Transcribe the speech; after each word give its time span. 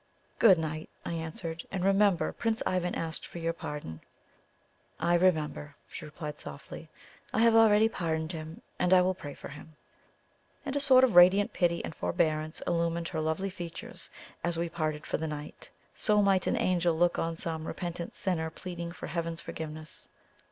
"Good 0.39 0.57
night!" 0.57 0.89
I 1.05 1.13
answered. 1.13 1.67
"And 1.71 1.85
remember 1.85 2.31
Prince 2.31 2.63
Ivan 2.65 2.95
asked 2.95 3.27
for 3.27 3.37
your 3.37 3.53
pardon." 3.53 4.01
"I 4.99 5.13
remember!" 5.13 5.75
she 5.87 6.05
replied 6.05 6.39
softly. 6.39 6.89
"I 7.31 7.41
have 7.41 7.53
already 7.53 7.87
pardoned 7.87 8.31
him, 8.31 8.63
and 8.79 8.95
I 8.95 9.01
will 9.03 9.13
pray 9.13 9.35
for 9.35 9.49
him." 9.49 9.75
And 10.65 10.75
a 10.75 10.79
sort 10.79 11.03
of 11.03 11.13
radiant 11.15 11.53
pity 11.53 11.85
and 11.85 11.93
forbearance 11.93 12.61
illumined 12.65 13.09
her 13.09 13.21
lovely 13.21 13.51
features, 13.51 14.09
as 14.43 14.57
we 14.57 14.69
parted 14.69 15.05
for 15.05 15.17
the 15.17 15.27
night. 15.27 15.69
So 15.93 16.23
might 16.23 16.47
an 16.47 16.57
angel 16.57 16.95
look 16.95 17.19
on 17.19 17.35
some 17.35 17.67
repentant 17.67 18.15
sinner 18.15 18.49
pleading 18.49 18.93
for 18.93 19.05
Heaven's 19.05 19.39
forgiveness. 19.41 20.07